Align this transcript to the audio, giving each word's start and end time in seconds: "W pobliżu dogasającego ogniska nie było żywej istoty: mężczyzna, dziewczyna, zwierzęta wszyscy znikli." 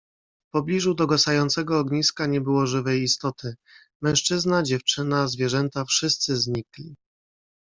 "W 0.47 0.51
pobliżu 0.51 0.93
dogasającego 0.93 1.79
ogniska 1.79 2.25
nie 2.25 2.41
było 2.41 2.67
żywej 2.67 3.01
istoty: 3.01 3.55
mężczyzna, 4.01 4.63
dziewczyna, 4.63 5.27
zwierzęta 5.27 5.85
wszyscy 5.85 6.37
znikli." 6.37 6.95